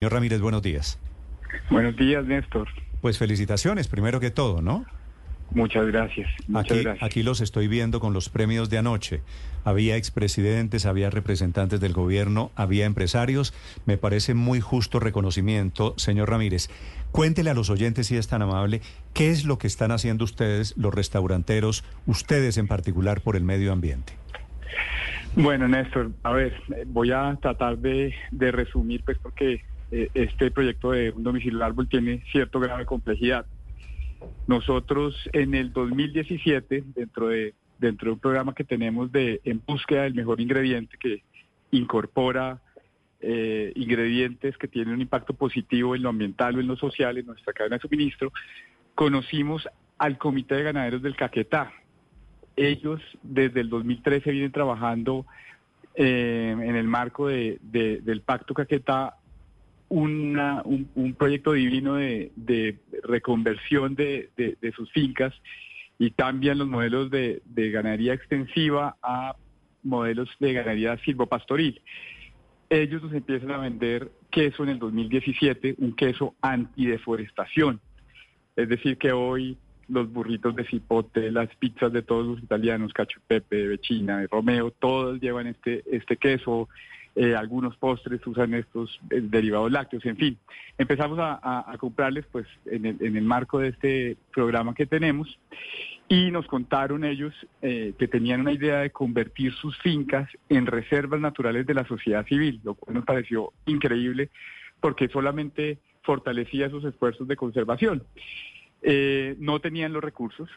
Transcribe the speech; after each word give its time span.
Señor 0.00 0.12
Ramírez, 0.12 0.40
buenos 0.40 0.62
días. 0.62 1.00
Buenos 1.70 1.96
días, 1.96 2.24
Néstor. 2.24 2.68
Pues 3.00 3.18
felicitaciones, 3.18 3.88
primero 3.88 4.20
que 4.20 4.30
todo, 4.30 4.62
¿no? 4.62 4.86
Muchas 5.50 5.88
gracias. 5.88 6.30
Muchas 6.46 6.70
aquí, 6.70 6.84
gracias. 6.84 7.02
aquí 7.02 7.22
los 7.24 7.40
estoy 7.40 7.66
viendo 7.66 7.98
con 7.98 8.12
los 8.12 8.28
premios 8.28 8.70
de 8.70 8.78
anoche. 8.78 9.22
Había 9.64 9.96
expresidentes, 9.96 10.86
había 10.86 11.10
representantes 11.10 11.80
del 11.80 11.94
gobierno, 11.94 12.52
había 12.54 12.86
empresarios. 12.86 13.52
Me 13.86 13.98
parece 13.98 14.34
muy 14.34 14.60
justo 14.60 15.00
reconocimiento, 15.00 15.94
señor 15.96 16.30
Ramírez. 16.30 16.68
Cuéntele 17.10 17.50
a 17.50 17.54
los 17.54 17.68
oyentes, 17.68 18.06
si 18.06 18.16
es 18.16 18.28
tan 18.28 18.42
amable, 18.42 18.82
qué 19.14 19.30
es 19.30 19.44
lo 19.44 19.58
que 19.58 19.66
están 19.66 19.90
haciendo 19.90 20.22
ustedes, 20.22 20.76
los 20.76 20.94
restauranteros, 20.94 21.82
ustedes 22.06 22.56
en 22.56 22.68
particular, 22.68 23.20
por 23.20 23.34
el 23.34 23.42
medio 23.42 23.72
ambiente. 23.72 24.12
Bueno, 25.34 25.66
Néstor, 25.66 26.12
a 26.22 26.30
ver, 26.30 26.54
voy 26.86 27.10
a 27.10 27.36
tratar 27.42 27.78
de, 27.78 28.14
de 28.30 28.52
resumir, 28.52 29.02
pues 29.04 29.18
porque 29.18 29.64
eh, 29.90 30.10
este 30.14 30.50
proyecto 30.50 30.92
de 30.92 31.10
un 31.10 31.22
domicilio 31.22 31.64
árbol 31.64 31.88
tiene 31.88 32.22
cierto 32.30 32.60
grado 32.60 32.78
de 32.78 32.86
complejidad. 32.86 33.46
Nosotros 34.46 35.16
en 35.32 35.54
el 35.54 35.72
2017, 35.72 36.84
dentro 36.94 37.28
de, 37.28 37.54
dentro 37.78 38.06
de 38.06 38.12
un 38.14 38.18
programa 38.18 38.54
que 38.54 38.64
tenemos 38.64 39.12
de 39.12 39.40
en 39.44 39.62
búsqueda 39.64 40.02
del 40.02 40.14
mejor 40.14 40.40
ingrediente 40.40 40.96
que 40.98 41.22
incorpora 41.70 42.60
eh, 43.20 43.72
ingredientes 43.74 44.56
que 44.56 44.68
tienen 44.68 44.94
un 44.94 45.00
impacto 45.00 45.34
positivo 45.34 45.96
en 45.96 46.02
lo 46.02 46.08
ambiental 46.08 46.56
o 46.56 46.60
en 46.60 46.68
lo 46.68 46.76
social, 46.76 47.18
en 47.18 47.26
nuestra 47.26 47.52
cadena 47.52 47.76
de 47.76 47.82
suministro, 47.82 48.32
conocimos 48.94 49.68
al 49.98 50.18
Comité 50.18 50.56
de 50.56 50.62
Ganaderos 50.64 51.02
del 51.02 51.16
Caquetá. 51.16 51.72
Ellos 52.56 53.00
desde 53.22 53.60
el 53.60 53.70
2013 53.70 54.30
vienen 54.30 54.52
trabajando 54.52 55.26
eh, 55.94 56.54
en 56.56 56.76
el 56.76 56.86
marco 56.86 57.28
de, 57.28 57.58
de, 57.60 58.00
del 58.02 58.20
Pacto 58.20 58.54
Caquetá 58.54 59.17
una, 59.88 60.62
un, 60.64 60.88
un, 60.94 61.14
proyecto 61.14 61.52
divino 61.52 61.94
de, 61.94 62.78
reconversión 63.02 63.94
de, 63.94 64.30
sus 64.76 64.90
fincas 64.92 65.34
y 65.98 66.10
cambian 66.10 66.58
los 66.58 66.68
modelos 66.68 67.10
de, 67.10 67.40
ganadería 67.54 68.14
extensiva 68.14 68.96
a 69.02 69.36
modelos 69.82 70.28
de 70.40 70.52
ganadería 70.52 70.98
silvopastoril. 70.98 71.80
Ellos 72.70 73.02
nos 73.02 73.14
empiezan 73.14 73.50
a 73.50 73.58
vender 73.58 74.10
queso 74.30 74.62
en 74.62 74.70
el 74.70 74.78
2017, 74.78 75.76
un 75.78 75.94
queso 75.94 76.34
antideforestación. 76.42 77.80
Es 78.56 78.68
decir, 78.68 78.98
que 78.98 79.12
hoy 79.12 79.56
los 79.88 80.12
burritos 80.12 80.54
de 80.54 80.64
cipote, 80.66 81.32
las 81.32 81.48
pizzas 81.56 81.92
de 81.92 82.02
todos 82.02 82.26
los 82.26 82.42
italianos, 82.42 82.92
cacho 82.92 83.20
pepe, 83.26 83.56
de 83.56 83.68
Vecina, 83.68 84.18
de 84.18 84.26
Romeo, 84.26 84.70
todos 84.70 85.18
llevan 85.18 85.46
este, 85.46 85.82
este 85.90 86.18
queso, 86.18 86.68
eh, 87.20 87.34
algunos 87.34 87.76
postres 87.76 88.24
usan 88.28 88.54
estos 88.54 89.00
eh, 89.10 89.20
derivados 89.20 89.72
lácteos, 89.72 90.06
en 90.06 90.16
fin. 90.16 90.38
Empezamos 90.78 91.18
a, 91.20 91.74
comprarles 91.76 92.24
pues 92.30 92.46
en 92.64 92.86
el, 92.86 93.22
marco 93.22 93.58
de 93.58 93.70
este 93.70 94.16
programa 94.32 94.72
que 94.72 94.86
tenemos 94.86 95.36
y 96.06 96.30
nos 96.30 96.46
contaron 96.46 97.02
ellos 97.02 97.34
eh, 97.60 97.92
que 97.98 98.06
tenían 98.06 98.42
una 98.42 98.52
idea 98.52 98.78
de 98.78 98.90
convertir 98.90 99.52
sus 99.54 99.76
fincas 99.78 100.30
en 100.48 100.66
reservas 100.66 101.20
naturales 101.20 101.66
de 101.66 101.74
la 101.74 101.84
sociedad 101.88 102.24
civil, 102.24 102.60
lo 102.62 102.74
cual 102.74 102.94
nos 102.94 103.04
pareció 103.04 103.52
increíble 103.66 104.30
porque 104.78 105.08
solamente 105.08 105.78
fortalecía 106.02 106.70
sus 106.70 106.84
esfuerzos 106.84 107.26
de 107.26 107.34
conservación. 107.34 108.04
no 109.40 109.58
tenían 109.58 109.92
los 109.92 110.04
recursos, 110.04 110.48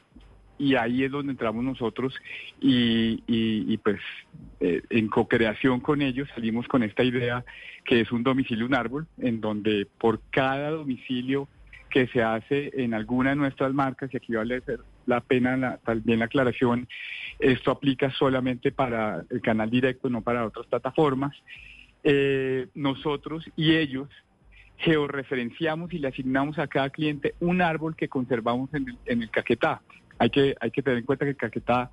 y 0.62 0.76
ahí 0.76 1.04
es 1.04 1.12
donde 1.12 1.32
entramos 1.32 1.64
nosotros 1.64 2.14
y, 2.62 3.78
pues 3.78 4.00
eh, 4.60 4.84
en 4.92 5.08
co-creación 5.08 5.80
con 5.80 6.04
ellos 6.04 6.30
salimos 6.36 6.68
con 6.68 6.84
esta 6.84 7.04
idea 7.04 7.44
que 7.84 8.02
es 8.02 8.12
un 8.12 8.22
domicilio, 8.22 8.68
un 8.68 8.76
árbol, 8.76 9.08
en 9.18 9.42
donde 9.42 9.88
por 9.98 10.22
cada 10.30 10.70
domicilio 10.70 11.48
que 11.90 12.06
se 12.08 12.22
hace 12.22 12.70
en 12.76 12.94
alguna 12.94 13.32
de 13.32 13.38
nuestras 13.38 13.74
marcas, 13.74 14.14
y 14.14 14.18
aquí 14.18 14.36
vale 14.36 14.62
ser 14.62 14.82
la 15.08 15.20
pena 15.22 15.58
la, 15.58 15.78
también 15.78 16.20
la 16.20 16.26
aclaración, 16.26 16.88
esto 17.40 17.72
aplica 17.72 18.12
solamente 18.12 18.72
para 18.72 19.24
el 19.32 19.42
canal 19.42 19.72
directo, 19.72 20.10
no 20.10 20.22
para 20.22 20.46
otras 20.46 20.68
plataformas, 20.68 21.36
eh, 22.04 22.68
nosotros 22.76 23.44
y 23.56 23.76
ellos 23.76 24.10
georreferenciamos 24.78 25.92
y 25.92 25.98
le 25.98 26.10
asignamos 26.10 26.60
a 26.60 26.68
cada 26.68 26.92
cliente 26.92 27.34
un 27.40 27.64
árbol 27.64 27.96
que 27.96 28.08
conservamos 28.08 28.70
en 28.74 29.22
el 29.22 29.30
caquetá. 29.32 29.82
Hay 30.22 30.30
que, 30.30 30.56
hay 30.62 30.70
que 30.70 30.84
tener 30.84 31.00
en 31.00 31.06
cuenta 31.06 31.26
que 31.26 31.34
Caquetá 31.34 31.90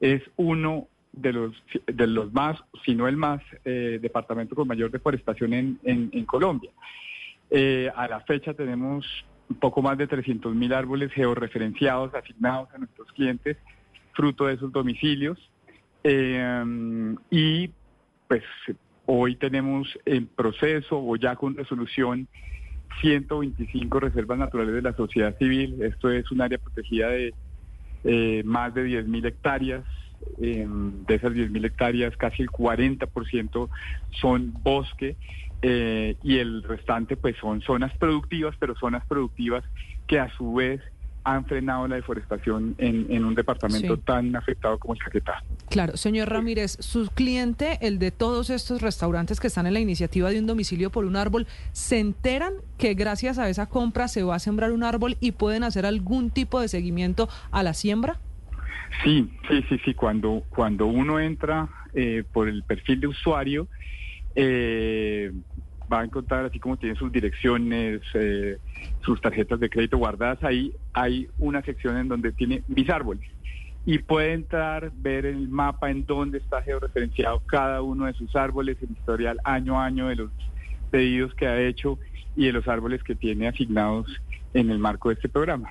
es 0.00 0.22
uno 0.36 0.88
de 1.12 1.34
los, 1.34 1.52
de 1.86 2.06
los 2.06 2.32
más, 2.32 2.58
si 2.82 2.94
no 2.94 3.06
el 3.06 3.18
más, 3.18 3.42
eh, 3.62 3.98
departamento 4.00 4.54
con 4.54 4.66
mayor 4.66 4.90
deforestación 4.90 5.52
en, 5.52 5.78
en, 5.84 6.24
Colombia. 6.24 6.70
Eh, 7.50 7.90
a 7.94 8.08
la 8.08 8.20
fecha 8.20 8.54
tenemos 8.54 9.04
un 9.50 9.56
poco 9.56 9.82
más 9.82 9.98
de 9.98 10.06
300 10.06 10.54
mil 10.54 10.72
árboles 10.72 11.12
georreferenciados, 11.12 12.14
asignados 12.14 12.70
a 12.72 12.78
nuestros 12.78 13.12
clientes, 13.12 13.58
fruto 14.14 14.46
de 14.46 14.54
esos 14.54 14.72
domicilios. 14.72 15.38
Eh, 16.04 16.64
y 17.30 17.70
pues 18.28 18.44
hoy 19.04 19.36
tenemos 19.36 19.86
en 20.06 20.26
proceso 20.26 20.98
o 20.98 21.16
ya 21.16 21.36
con 21.36 21.54
resolución 21.54 22.28
125 23.02 24.00
reservas 24.00 24.38
naturales 24.38 24.74
de 24.74 24.80
la 24.80 24.94
sociedad 24.94 25.36
civil. 25.36 25.82
Esto 25.82 26.10
es 26.10 26.30
un 26.30 26.40
área 26.40 26.56
protegida 26.56 27.10
de 27.10 27.34
eh, 28.04 28.42
más 28.44 28.74
de 28.74 28.84
10.000 28.86 29.26
hectáreas. 29.26 29.84
De 30.36 31.14
esas 31.14 31.32
10.000 31.32 31.64
hectáreas, 31.64 32.16
casi 32.16 32.42
el 32.42 32.50
40% 32.50 33.68
son 34.20 34.52
bosque 34.62 35.16
eh, 35.62 36.16
y 36.22 36.38
el 36.38 36.62
restante 36.62 37.16
pues 37.16 37.36
son 37.40 37.60
zonas 37.62 37.96
productivas, 37.98 38.54
pero 38.58 38.74
zonas 38.76 39.04
productivas 39.06 39.64
que 40.06 40.18
a 40.18 40.28
su 40.36 40.54
vez 40.54 40.80
han 41.24 41.44
frenado 41.44 41.86
la 41.88 41.96
deforestación 41.96 42.74
en, 42.78 43.24
un 43.24 43.34
departamento 43.34 43.98
tan 43.98 44.34
afectado 44.34 44.78
como 44.78 44.94
el 44.94 45.00
Caquetá. 45.00 45.42
Claro, 45.70 45.96
señor 45.96 46.30
Ramírez, 46.30 46.78
su 46.80 47.08
cliente, 47.08 47.78
el 47.82 47.98
de 47.98 48.10
todos 48.10 48.48
estos 48.48 48.80
restaurantes 48.80 49.38
que 49.38 49.48
están 49.48 49.66
en 49.66 49.74
la 49.74 49.80
iniciativa 49.80 50.30
de 50.30 50.38
un 50.38 50.46
domicilio 50.46 50.90
por 50.90 51.04
un 51.04 51.16
árbol, 51.16 51.46
¿se 51.72 51.98
enteran 51.98 52.54
que 52.78 52.94
gracias 52.94 53.38
a 53.38 53.50
esa 53.50 53.66
compra 53.66 54.08
se 54.08 54.22
va 54.22 54.36
a 54.36 54.38
sembrar 54.38 54.72
un 54.72 54.82
árbol 54.82 55.16
y 55.20 55.32
pueden 55.32 55.64
hacer 55.64 55.84
algún 55.84 56.30
tipo 56.30 56.60
de 56.60 56.68
seguimiento 56.68 57.28
a 57.50 57.62
la 57.62 57.74
siembra? 57.74 58.18
Sí, 59.04 59.30
sí, 59.48 59.64
sí, 59.68 59.78
sí. 59.84 59.94
Cuando, 59.94 60.44
cuando 60.48 60.86
uno 60.86 61.20
entra 61.20 61.68
eh, 61.92 62.24
por 62.32 62.48
el 62.48 62.62
perfil 62.62 63.00
de 63.00 63.06
usuario, 63.08 63.68
eh, 64.34 65.32
va 65.92 66.00
a 66.00 66.04
encontrar, 66.04 66.44
así 66.44 66.58
como 66.58 66.76
tiene 66.76 66.96
sus 66.96 67.10
direcciones, 67.10 68.00
eh, 68.14 68.58
sus 69.02 69.20
tarjetas 69.20 69.60
de 69.60 69.70
crédito 69.70 69.98
guardadas, 69.98 70.42
ahí 70.44 70.72
hay 70.92 71.28
una 71.38 71.62
sección 71.62 71.96
en 71.96 72.08
donde 72.08 72.32
tiene 72.32 72.62
mis 72.68 72.88
árboles. 72.90 73.28
Y 73.90 74.00
puede 74.00 74.34
entrar, 74.34 74.92
ver 74.96 75.24
el 75.24 75.48
mapa 75.48 75.90
en 75.90 76.04
donde 76.04 76.36
está 76.36 76.60
georreferenciado 76.60 77.40
cada 77.46 77.80
uno 77.80 78.04
de 78.04 78.12
sus 78.12 78.36
árboles, 78.36 78.76
el 78.82 78.90
historial 78.90 79.38
año 79.44 79.80
a 79.80 79.86
año 79.86 80.08
de 80.08 80.16
los 80.16 80.30
pedidos 80.90 81.32
que 81.32 81.46
ha 81.46 81.58
hecho 81.58 81.98
y 82.36 82.44
de 82.44 82.52
los 82.52 82.68
árboles 82.68 83.02
que 83.02 83.14
tiene 83.14 83.48
asignados 83.48 84.06
en 84.52 84.70
el 84.70 84.78
marco 84.78 85.08
de 85.08 85.14
este 85.14 85.30
programa. 85.30 85.70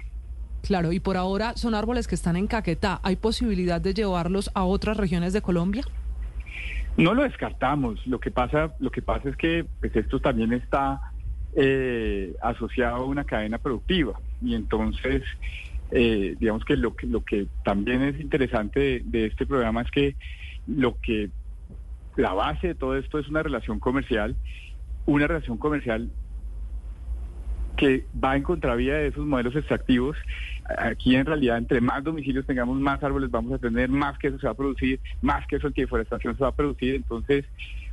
Claro, 0.63 0.93
y 0.93 0.99
por 0.99 1.15
ahora 1.15 1.55
son 1.57 1.75
árboles 1.75 2.07
que 2.07 2.15
están 2.15 2.37
en 2.37 2.47
Caquetá. 2.47 3.01
¿Hay 3.03 3.17
posibilidad 3.17 3.79
de 3.79 3.93
llevarlos 3.93 4.49
a 4.55 4.63
otras 4.63 4.97
regiones 4.97 5.31
de 5.31 5.43
Colombia? 5.43 5.83
No 6.97 7.13
lo 7.13 7.21
descartamos. 7.21 8.07
Lo 8.07 8.19
que 8.19 8.31
pasa, 8.31 8.73
lo 8.79 8.89
que 8.89 9.03
pasa 9.03 9.29
es 9.29 9.37
que 9.37 9.63
pues, 9.79 9.95
esto 9.95 10.19
también 10.19 10.53
está 10.53 10.99
eh, 11.55 12.35
asociado 12.41 12.95
a 12.95 13.05
una 13.05 13.25
cadena 13.25 13.59
productiva 13.59 14.19
y 14.41 14.55
entonces 14.55 15.21
eh, 15.91 16.35
digamos 16.39 16.65
que 16.65 16.75
lo 16.75 16.95
que 16.95 17.07
lo 17.07 17.23
que 17.23 17.47
también 17.63 18.01
es 18.01 18.19
interesante 18.19 19.01
de, 19.05 19.25
este 19.25 19.45
programa 19.45 19.81
es 19.81 19.91
que 19.91 20.15
lo 20.67 20.97
que 20.99 21.29
la 22.17 22.33
base 22.33 22.67
de 22.67 22.75
todo 22.75 22.97
esto 22.97 23.19
es 23.19 23.27
una 23.29 23.43
relación 23.43 23.79
comercial, 23.79 24.35
una 25.05 25.27
relación 25.27 25.57
comercial 25.57 26.09
que 27.77 28.05
va 28.21 28.35
en 28.35 28.43
contravía 28.43 28.95
de 28.95 29.07
esos 29.07 29.25
modelos 29.25 29.55
extractivos. 29.55 30.17
Aquí 30.79 31.15
en 31.15 31.25
realidad, 31.25 31.59
entre 31.59 31.79
más 31.79 32.03
domicilios 32.03 32.45
tengamos, 32.45 32.79
más 32.79 33.01
árboles 33.03 33.29
vamos 33.29 33.53
a 33.53 33.59
tener, 33.59 33.87
más 33.89 34.17
que 34.17 34.27
eso 34.27 34.39
se 34.39 34.47
va 34.47 34.53
a 34.53 34.57
producir, 34.57 34.99
más 35.21 35.45
que 35.47 35.57
eso 35.57 35.67
antideforestación 35.67 36.35
se 36.35 36.43
va 36.43 36.49
a 36.49 36.55
producir. 36.55 36.95
Entonces, 36.95 37.45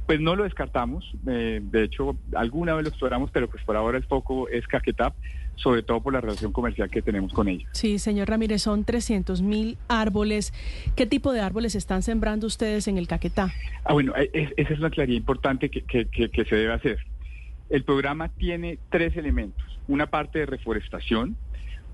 pues 0.06 0.20
no 0.20 0.36
lo 0.36 0.44
descartamos. 0.44 1.10
Eh, 1.26 1.60
de 1.62 1.84
hecho, 1.84 2.16
alguna 2.34 2.74
vez 2.74 2.84
lo 2.84 2.88
exploramos, 2.90 3.30
pero 3.30 3.48
pues 3.48 3.62
por 3.64 3.76
ahora 3.76 3.98
el 3.98 4.04
foco 4.04 4.48
es 4.48 4.66
Caquetá, 4.66 5.14
sobre 5.56 5.82
todo 5.82 6.00
por 6.00 6.12
la 6.12 6.20
relación 6.20 6.52
comercial 6.52 6.90
que 6.90 7.02
tenemos 7.02 7.32
con 7.32 7.48
ellos. 7.48 7.68
Sí, 7.72 7.98
señor 7.98 8.28
Ramírez, 8.28 8.62
son 8.62 8.84
300 8.84 9.42
mil 9.42 9.78
árboles. 9.88 10.52
¿Qué 10.96 11.06
tipo 11.06 11.32
de 11.32 11.40
árboles 11.40 11.74
están 11.74 12.02
sembrando 12.02 12.46
ustedes 12.46 12.88
en 12.88 12.98
el 12.98 13.08
Caquetá? 13.08 13.52
Ah, 13.84 13.92
bueno, 13.92 14.12
e, 14.16 14.52
esa 14.56 14.72
es 14.72 14.80
la 14.80 14.90
claridad 14.90 15.16
importante 15.16 15.70
que, 15.70 15.82
que 15.82 16.44
se 16.44 16.56
debe 16.56 16.72
hacer. 16.72 16.98
El 17.70 17.84
programa 17.84 18.28
tiene 18.28 18.78
tres 18.90 19.16
elementos 19.16 19.74
una 19.88 20.06
parte 20.06 20.40
de 20.40 20.46
reforestación, 20.46 21.36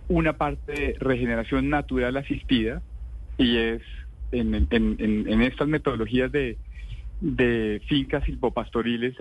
una 0.08 0.34
parte 0.34 0.72
de 0.72 0.96
regeneración 0.98 1.70
natural 1.70 2.16
asistida, 2.16 2.82
y 3.38 3.56
es 3.56 3.82
en, 4.32 5.42
estas 5.42 5.68
metodologías 5.68 6.30
de, 6.30 6.56
fincas 7.88 8.24
silvopastoriles 8.24 9.16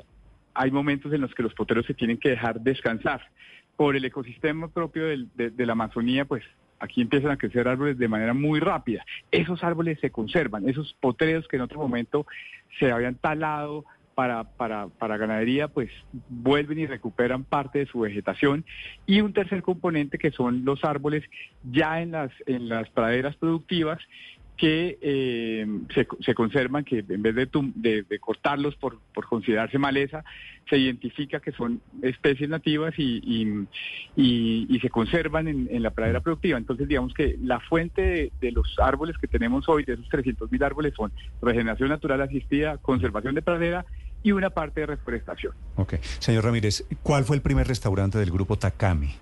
hay 0.54 0.72
momentos 0.72 1.14
en 1.14 1.22
los 1.22 1.34
que 1.34 1.44
los 1.44 1.54
poteros 1.54 1.86
se 1.86 1.94
tienen 1.94 2.18
que 2.18 2.30
dejar 2.30 2.60
descansar. 2.60 3.22
Por 3.78 3.96
el 3.96 4.04
ecosistema 4.04 4.68
propio 4.68 5.06
de, 5.08 5.66
la 5.66 5.72
Amazonía, 5.72 6.26
pues 6.26 6.44
aquí 6.80 7.02
empiezan 7.02 7.32
a 7.32 7.38
crecer 7.38 7.66
árboles 7.68 7.98
de 7.98 8.10
manera 8.10 8.34
muy 8.34 8.60
rápida. 8.60 9.06
Esos 9.32 9.64
árboles 9.64 10.00
se 10.02 10.12
conservan, 10.12 10.68
esos 10.68 10.94
potreros 11.00 11.48
que 11.48 11.56
en 11.56 11.62
otro 11.62 11.80
momento 11.80 12.28
se 12.78 12.92
habían 12.92 13.16
talado 13.16 13.86
para, 14.16 14.44
para, 14.44 14.88
para, 14.88 15.16
ganadería, 15.16 15.70
pues 15.70 15.90
vuelven 16.28 16.80
y 16.80 16.88
recuperan 16.88 17.46
parte 17.46 17.80
de 17.80 17.86
su 17.86 18.02
vegetación. 18.02 18.66
Y 19.06 19.22
un 19.22 19.32
tercer 19.32 19.62
componente 19.62 20.18
que 20.18 20.32
son 20.32 20.66
los 20.66 20.84
árboles 20.84 21.24
ya 21.72 22.02
en 22.02 22.12
las, 22.12 22.32
en 22.48 22.68
las 22.68 22.90
praderas 22.90 23.38
productivas 23.38 24.00
que 24.60 25.00
eh, 25.02 25.66
se, 25.96 26.36
conservan, 26.36 26.84
que 26.84 27.06
en 27.08 27.22
vez 27.22 27.34
de, 27.34 27.48
de, 27.76 28.20
cortarlos 28.20 28.76
por, 28.76 29.00
considerarse 29.30 29.78
maleza, 29.78 30.26
se 30.70 30.78
identifica 30.78 31.40
que 31.40 31.54
son 31.54 31.82
especies 32.02 32.50
nativas 32.50 32.94
y, 32.98 33.66
y, 34.18 34.80
se 34.82 34.90
conservan 34.90 35.48
en, 35.48 35.82
la 35.82 35.92
pradera 35.92 36.20
productiva. 36.20 36.58
Entonces, 36.58 36.90
digamos 36.90 37.14
que 37.14 37.38
la 37.42 37.62
fuente 37.62 38.34
de, 38.42 38.52
los 38.52 38.78
árboles 38.80 39.18
que 39.18 39.28
tenemos 39.28 39.70
hoy, 39.70 39.86
de 39.86 39.94
esos 39.94 40.10
300 40.10 40.52
mil 40.52 40.62
árboles, 40.62 40.94
son 40.94 41.14
regeneración 41.42 41.88
natural 41.88 42.22
asistida, 42.22 42.78
conservación 42.80 43.36
de 43.36 43.42
pradera 43.42 43.86
y 44.24 44.34
una 44.34 44.50
parte 44.50 44.82
de 44.82 44.88
reforestación. 44.88 45.54
Ok. 45.78 45.96
Señor 46.20 46.44
Ramírez, 46.44 46.86
¿cuál 47.02 47.24
fue 47.24 47.38
el 47.38 47.42
primer 47.42 47.66
restaurante 47.66 48.18
del 48.18 48.30
grupo 48.30 48.58
Takami? 48.58 49.16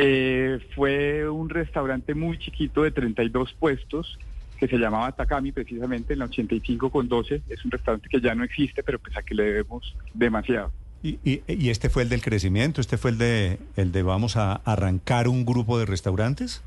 Eh, 0.00 0.60
fue 0.76 1.28
un 1.28 1.48
restaurante 1.48 2.14
muy 2.14 2.38
chiquito 2.38 2.84
de 2.84 2.92
32 2.92 3.52
puestos 3.54 4.16
que 4.56 4.68
se 4.68 4.78
llamaba 4.78 5.10
Takami 5.10 5.50
precisamente 5.50 6.12
en 6.12 6.20
la 6.20 6.26
85 6.26 6.90
con 6.90 7.08
12. 7.08 7.42
Es 7.48 7.64
un 7.64 7.72
restaurante 7.72 8.08
que 8.08 8.20
ya 8.20 8.32
no 8.36 8.44
existe, 8.44 8.84
pero 8.84 9.00
pues 9.00 9.16
a 9.16 9.22
que 9.22 9.34
le 9.34 9.42
debemos 9.42 9.96
demasiado. 10.14 10.70
¿Y, 11.02 11.18
y, 11.24 11.70
este 11.70 11.90
fue 11.90 12.04
el 12.04 12.08
del 12.08 12.22
crecimiento? 12.22 12.80
¿Este 12.80 12.96
fue 12.96 13.10
el 13.10 13.18
de, 13.18 13.58
el 13.76 13.90
de 13.90 14.02
vamos 14.02 14.36
a 14.36 14.54
arrancar 14.64 15.26
un 15.26 15.44
grupo 15.44 15.80
de 15.80 15.86
restaurantes? 15.86 16.62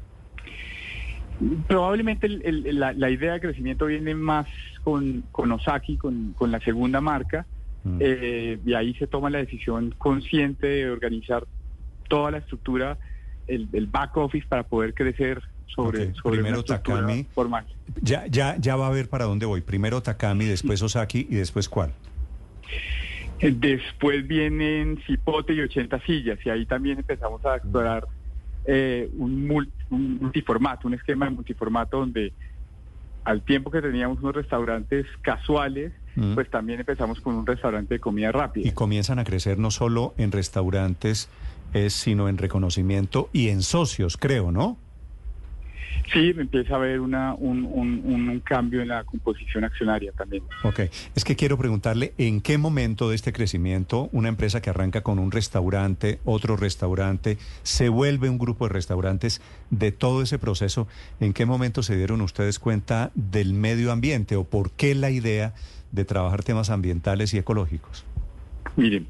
Probablemente 1.67 2.27
la, 2.27 3.09
idea 3.09 3.33
de 3.33 3.39
crecimiento 3.39 3.85
viene 3.85 4.13
más 4.13 4.47
con, 4.83 5.23
con 5.31 5.51
Osaki, 5.53 5.95
con, 5.95 6.33
con 6.33 6.51
la 6.51 6.59
segunda 6.59 6.99
marca, 6.99 7.45
mm. 7.85 7.97
eh, 8.01 8.59
y 8.65 8.73
ahí 8.73 8.93
se 8.95 9.07
toma 9.07 9.29
la 9.29 9.37
decisión 9.37 9.95
consciente 9.97 10.67
de 10.67 10.89
organizar 10.89 11.45
toda 12.09 12.31
la 12.31 12.37
estructura 12.39 12.97
el, 13.47 13.87
back 13.87 14.17
office 14.17 14.45
para 14.47 14.63
poder 14.63 14.93
crecer 14.93 15.41
sobre, 15.67 16.13
Primero 16.23 16.63
Takami, 16.63 17.25
formal. 17.33 17.65
Ya, 18.01 18.27
ya, 18.27 18.57
ya 18.57 18.75
va 18.75 18.87
a 18.87 18.91
ver 18.91 19.09
para 19.09 19.25
dónde 19.25 19.45
voy. 19.45 19.61
Primero 19.61 20.01
Takami, 20.01 20.45
después 20.45 20.81
Osaki 20.81 21.27
y 21.29 21.35
después 21.35 21.69
cuál. 21.69 21.93
Después 23.41 24.27
vienen 24.27 25.01
Cipote 25.07 25.53
y 25.53 25.61
80 25.61 25.99
sillas 26.01 26.39
y 26.45 26.49
ahí 26.49 26.65
también 26.65 26.99
empezamos 26.99 27.43
a 27.45 27.55
explorar 27.55 28.05
eh, 28.65 29.09
un, 29.17 29.47
multiformato, 29.89 30.87
un 30.87 30.93
esquema 30.93 31.25
de 31.25 31.31
multiformato 31.31 31.97
donde 31.97 32.33
al 33.23 33.41
tiempo 33.41 33.71
que 33.71 33.81
teníamos 33.81 34.19
unos 34.19 34.35
restaurantes 34.35 35.07
casuales, 35.21 35.91
mm. 36.15 36.35
pues 36.35 36.49
también 36.49 36.79
empezamos 36.79 37.19
con 37.21 37.35
un 37.35 37.45
restaurante 37.45 37.95
de 37.95 37.99
comida 37.99 38.31
rápida. 38.31 38.67
Y 38.67 38.71
comienzan 38.71 39.17
a 39.17 39.23
crecer 39.23 39.57
no 39.57 39.71
solo 39.71 40.13
en 40.17 40.31
restaurantes 40.31 41.27
es 41.73 41.93
sino 41.93 42.29
en 42.29 42.37
reconocimiento 42.37 43.29
y 43.33 43.49
en 43.49 43.61
socios, 43.61 44.17
creo, 44.17 44.51
¿no? 44.51 44.77
Sí, 46.11 46.33
empieza 46.37 46.73
a 46.73 46.77
haber 46.77 46.99
una, 46.99 47.33
un, 47.35 47.63
un, 47.65 48.39
cambio 48.41 48.81
en 48.81 48.89
la 48.89 49.03
composición 49.03 49.63
accionaria 49.63 50.11
también. 50.11 50.43
Ok, 50.63 50.79
es 51.15 51.23
que 51.23 51.35
quiero 51.35 51.57
preguntarle 51.57 52.13
en 52.17 52.41
qué 52.41 52.57
momento 52.57 53.09
de 53.09 53.15
este 53.15 53.31
crecimiento 53.31 54.09
una 54.11 54.27
empresa 54.27 54.61
que 54.61 54.69
arranca 54.69 55.01
con 55.01 55.19
un 55.19 55.31
restaurante, 55.31 56.19
otro 56.25 56.57
restaurante, 56.57 57.37
se 57.63 57.87
vuelve 57.87 58.29
un 58.29 58.39
grupo 58.39 58.67
de 58.67 58.73
restaurantes, 58.73 59.41
de 59.69 59.91
todo 59.91 60.21
ese 60.21 60.37
proceso, 60.37 60.87
¿en 61.21 61.33
qué 61.33 61.45
momento 61.45 61.81
se 61.81 61.95
dieron 61.95 62.21
ustedes 62.21 62.59
cuenta 62.59 63.11
del 63.15 63.53
medio 63.53 63.91
ambiente 63.91 64.35
o 64.35 64.43
por 64.43 64.71
qué 64.71 64.95
la 64.95 65.11
idea 65.11 65.53
de 65.91 66.03
trabajar 66.03 66.43
temas 66.43 66.69
ambientales 66.69 67.33
y 67.33 67.37
ecológicos? 67.37 68.05
Miren, 68.75 69.07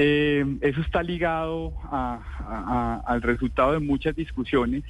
eh, 0.00 0.44
eso 0.60 0.80
está 0.80 1.02
ligado 1.02 1.72
al 1.90 3.20
resultado 3.20 3.72
de 3.72 3.80
muchas 3.80 4.14
discusiones 4.14 4.84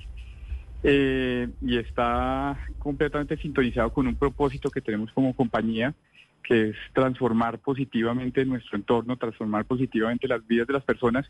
eh, 0.82 1.49
y 1.62 1.78
está 1.78 2.58
completamente 2.78 3.38
sintonizado 3.38 3.90
con 3.90 4.06
un 4.06 4.16
propósito 4.16 4.70
que 4.70 4.82
tenemos 4.82 5.10
como 5.12 5.34
compañía, 5.34 5.94
que 6.43 6.69
es 6.69 6.76
transformar 6.93 7.58
positivamente 7.58 8.44
nuestro 8.44 8.76
entorno, 8.76 9.16
transformar 9.16 9.64
positivamente 9.64 10.28
las 10.28 10.46
vidas 10.46 10.66
de 10.66 10.75
las 10.75 10.84
personas. 10.84 11.25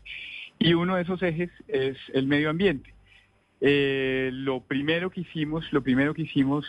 Y 0.59 0.73
uno 0.73 0.97
de 0.97 1.03
esos 1.03 1.23
ejes 1.23 1.49
es 1.69 1.95
el 2.13 2.27
medio 2.27 2.49
ambiente. 2.49 2.93
Eh, 3.61 4.29
lo 4.33 4.59
primero 4.59 5.09
que 5.09 5.21
hicimos, 5.21 5.71
lo 5.71 5.81
primero 5.81 6.13
que 6.13 6.23
hicimos 6.23 6.65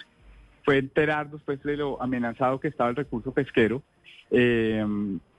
fue 0.65 0.79
enterarnos 0.79 1.43
pues, 1.45 1.63
de 1.63 1.77
lo 1.77 2.03
amenazado 2.03 2.61
que 2.61 2.69
estaba 2.69 2.91
el 2.91 2.97
recurso 2.97 3.33
pesquero 3.33 3.83
eh, 4.31 4.87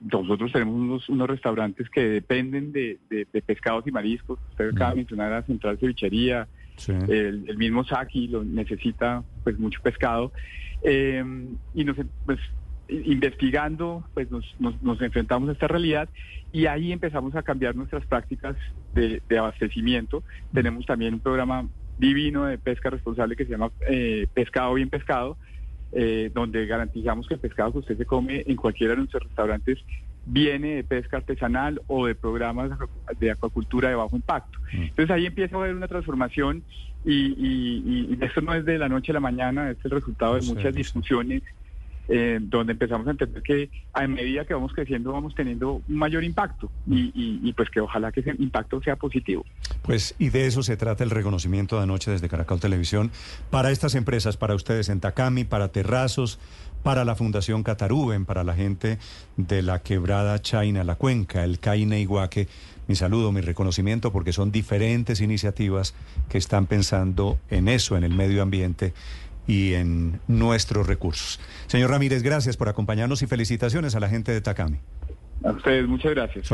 nosotros 0.00 0.52
tenemos 0.52 1.08
unos, 1.08 1.28
restaurantes 1.28 1.88
que 1.88 2.02
dependen 2.02 2.72
de, 2.72 2.98
pescados 3.46 3.86
y 3.86 3.90
mariscos. 3.90 4.38
Usted 4.50 4.70
acaba 4.70 4.90
de 4.90 4.96
mencionar 4.96 5.30
la 5.30 5.42
central 5.42 5.78
cevichería, 5.78 6.46
el, 7.08 7.56
mismo 7.56 7.84
Saki 7.84 8.28
lo 8.28 8.44
necesita 8.44 9.24
pues 9.44 9.58
mucho 9.58 9.80
pescado. 9.82 10.32
Eh, 10.82 11.24
y 11.74 11.84
nos, 11.84 11.96
pues, 12.26 12.38
investigando, 12.88 14.04
pues 14.12 14.28
nos, 14.30 15.00
enfrentamos 15.00 15.48
a 15.48 15.52
esta 15.52 15.68
realidad 15.68 16.08
y 16.52 16.66
ahí 16.66 16.92
empezamos 16.92 17.34
a 17.34 17.42
cambiar 17.42 17.74
nuestras 17.74 18.04
prácticas 18.04 18.56
de, 18.94 19.22
abastecimiento. 19.38 20.22
Tenemos 20.52 20.84
también 20.84 21.14
un 21.14 21.20
programa 21.20 21.66
divino 22.02 22.46
de 22.46 22.58
pesca 22.58 22.90
responsable 22.90 23.36
que 23.36 23.44
se 23.44 23.52
llama 23.52 23.70
eh, 23.88 24.26
Pescado 24.34 24.74
Bien 24.74 24.90
Pescado, 24.90 25.36
eh, 25.92 26.32
donde 26.34 26.66
garantizamos 26.66 27.28
que 27.28 27.34
el 27.34 27.40
pescado 27.40 27.70
que 27.70 27.78
usted 27.78 27.96
se 27.96 28.06
come 28.06 28.42
en 28.44 28.56
cualquiera 28.56 28.92
de 28.92 28.98
nuestros 28.98 29.22
restaurantes 29.22 29.78
viene 30.26 30.76
de 30.76 30.84
pesca 30.84 31.18
artesanal 31.18 31.80
o 31.86 32.06
de 32.06 32.16
programas 32.16 32.70
de 33.20 33.30
acuacultura 33.30 33.88
de 33.88 33.94
bajo 33.94 34.16
impacto. 34.16 34.58
Mm. 34.72 34.82
Entonces 34.82 35.10
ahí 35.10 35.26
empieza 35.26 35.54
a 35.54 35.60
haber 35.60 35.76
una 35.76 35.86
transformación 35.86 36.64
y, 37.04 37.14
y, 37.14 38.18
esto 38.20 38.40
no 38.40 38.54
es 38.54 38.64
de 38.64 38.78
la 38.78 38.88
noche 38.88 39.12
a 39.12 39.14
la 39.14 39.20
mañana, 39.20 39.70
es 39.70 39.78
el 39.84 39.90
resultado 39.92 40.34
de 40.34 40.42
muchas 40.42 40.74
discusiones 40.74 41.42
eh, 42.08 42.38
donde 42.40 42.72
empezamos 42.72 43.06
a 43.06 43.12
entender 43.12 43.42
que 43.42 43.70
a 43.92 44.06
medida 44.06 44.44
que 44.44 44.54
vamos 44.54 44.72
creciendo 44.72 45.12
vamos 45.12 45.34
teniendo 45.34 45.82
un 45.88 45.96
mayor 45.96 46.24
impacto 46.24 46.70
y, 46.86 47.52
pues 47.52 47.70
que 47.70 47.80
ojalá 47.80 48.10
que 48.10 48.20
ese 48.20 48.34
impacto 48.38 48.82
sea 48.82 48.96
positivo. 48.96 49.44
Pues 49.82 50.14
y 50.18 50.30
de 50.30 50.46
eso 50.46 50.62
se 50.62 50.76
trata 50.76 51.04
el 51.04 51.10
reconocimiento 51.10 51.76
de 51.76 51.84
anoche 51.84 52.10
desde 52.10 52.28
Caracol 52.28 52.60
Televisión 52.60 53.10
para 53.50 53.70
estas 53.70 53.94
empresas, 53.94 54.36
para 54.36 54.54
ustedes 54.54 54.88
en 54.88 55.00
Takami, 55.00 55.44
para 55.44 55.68
Terrazos, 55.68 56.38
para 56.82 57.04
la 57.04 57.14
Fundación 57.14 57.62
Cataruben, 57.62 58.24
para 58.24 58.42
la 58.42 58.54
gente 58.54 58.98
de 59.36 59.62
la 59.62 59.80
quebrada 59.80 60.40
China, 60.40 60.84
la 60.84 60.96
cuenca, 60.96 61.44
el 61.44 61.60
Caine 61.60 62.00
Iguaque. 62.00 62.48
Mi 62.88 62.96
saludo, 62.96 63.30
mi 63.30 63.40
reconocimiento, 63.40 64.12
porque 64.12 64.32
son 64.32 64.50
diferentes 64.50 65.20
iniciativas 65.20 65.94
que 66.28 66.38
están 66.38 66.66
pensando 66.66 67.38
en 67.48 67.68
eso, 67.68 67.96
en 67.96 68.02
el 68.02 68.12
medio 68.12 68.42
ambiente 68.42 68.92
y 69.46 69.74
en 69.74 70.20
nuestros 70.28 70.86
recursos. 70.86 71.40
Señor 71.66 71.90
Ramírez, 71.90 72.22
gracias 72.22 72.56
por 72.56 72.68
acompañarnos 72.68 73.22
y 73.22 73.26
felicitaciones 73.26 73.94
a 73.94 74.00
la 74.00 74.08
gente 74.08 74.32
de 74.32 74.40
Takami. 74.40 74.78
A 75.44 75.50
ustedes, 75.50 75.88
muchas 75.88 76.12
gracias. 76.12 76.46